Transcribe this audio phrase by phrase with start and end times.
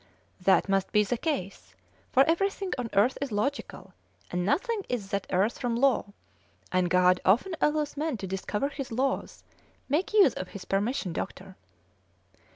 [0.41, 1.75] "That must be the case,
[2.11, 3.93] for everything on earth is logical,
[4.31, 6.13] and 'nothing is that errs from law,'
[6.71, 9.43] and God often allows men to discover His laws;
[9.87, 11.55] make use of His permission, doctor."